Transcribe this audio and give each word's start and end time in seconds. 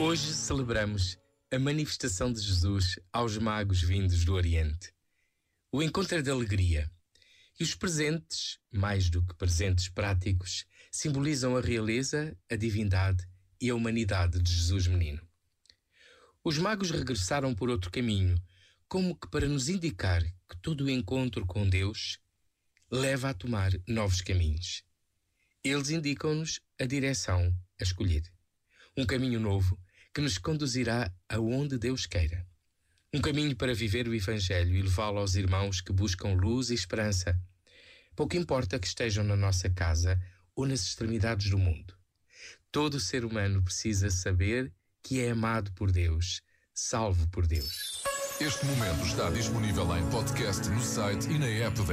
Hoje 0.00 0.32
celebramos 0.32 1.18
a 1.52 1.58
manifestação 1.58 2.32
de 2.32 2.40
Jesus 2.40 3.00
aos 3.12 3.36
magos 3.36 3.82
vindos 3.82 4.24
do 4.24 4.32
Oriente. 4.32 4.92
O 5.72 5.82
encontro 5.82 6.16
é 6.16 6.22
de 6.22 6.30
alegria. 6.30 6.88
E 7.58 7.64
os 7.64 7.74
presentes, 7.74 8.60
mais 8.70 9.10
do 9.10 9.26
que 9.26 9.34
presentes 9.34 9.88
práticos, 9.88 10.64
simbolizam 10.88 11.56
a 11.56 11.60
realeza, 11.60 12.38
a 12.48 12.54
divindade 12.54 13.26
e 13.60 13.70
a 13.70 13.74
humanidade 13.74 14.40
de 14.40 14.52
Jesus 14.52 14.86
menino. 14.86 15.20
Os 16.44 16.58
magos 16.58 16.92
regressaram 16.92 17.52
por 17.52 17.68
outro 17.68 17.90
caminho, 17.90 18.40
como 18.86 19.16
que 19.16 19.28
para 19.28 19.48
nos 19.48 19.68
indicar 19.68 20.22
que 20.22 20.56
todo 20.62 20.84
o 20.84 20.90
encontro 20.90 21.44
com 21.44 21.68
Deus 21.68 22.20
leva 22.88 23.30
a 23.30 23.34
tomar 23.34 23.72
novos 23.84 24.20
caminhos. 24.20 24.84
Eles 25.64 25.90
indicam-nos 25.90 26.60
a 26.80 26.84
direção 26.84 27.52
a 27.80 27.82
escolher. 27.82 28.22
Um 28.96 29.04
caminho 29.04 29.40
novo 29.40 29.76
que 30.18 30.22
nos 30.22 30.36
conduzirá 30.36 31.14
aonde 31.28 31.78
Deus 31.78 32.04
queira. 32.04 32.44
Um 33.14 33.20
caminho 33.20 33.54
para 33.54 33.72
viver 33.72 34.08
o 34.08 34.14
Evangelho 34.16 34.74
e 34.74 34.82
levá-lo 34.82 35.18
aos 35.18 35.36
irmãos 35.36 35.80
que 35.80 35.92
buscam 35.92 36.30
luz 36.30 36.70
e 36.70 36.74
esperança. 36.74 37.40
Pouco 38.16 38.36
importa 38.36 38.80
que 38.80 38.88
estejam 38.88 39.22
na 39.22 39.36
nossa 39.36 39.70
casa 39.70 40.20
ou 40.56 40.66
nas 40.66 40.82
extremidades 40.82 41.50
do 41.50 41.56
mundo. 41.56 41.94
Todo 42.72 42.98
ser 42.98 43.24
humano 43.24 43.62
precisa 43.62 44.10
saber 44.10 44.72
que 45.04 45.20
é 45.20 45.30
amado 45.30 45.70
por 45.74 45.92
Deus, 45.92 46.42
salvo 46.74 47.28
por 47.28 47.46
Deus. 47.46 48.02
Este 48.40 48.66
momento 48.66 49.06
está 49.06 49.30
disponível 49.30 49.96
em 49.96 50.10
podcast 50.10 50.68
no 50.68 50.82
site 50.82 51.30
e 51.30 51.38
na 51.38 51.46
app 51.46 51.78
da 51.78 51.84